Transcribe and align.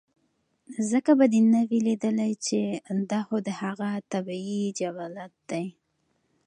ځکه 0.89 1.11
به 1.19 1.25
دې 1.33 1.41
نۀ 1.51 1.61
وي 1.69 1.79
ليدلے 1.87 2.31
چې 2.45 2.59
دا 3.11 3.19
خو 3.27 3.35
د 3.47 3.49
هغه 3.61 3.89
طبعي 4.11 4.61
جبلت 4.79 5.33
دے 5.49 5.65